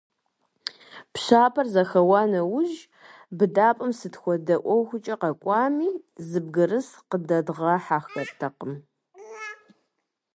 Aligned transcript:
Пшапэр 1.13 1.67
зэхэуа 1.73 2.21
нэужь, 2.31 2.77
быдапӀэм, 3.37 3.91
сыт 3.99 4.15
хуэдэ 4.21 4.55
ӀуэхукӀэ 4.63 5.15
къэкӀуами, 5.21 5.89
зы 6.27 6.39
бгырыс 6.45 6.87
къыдэдгъэхьэртэкъым. 7.09 8.73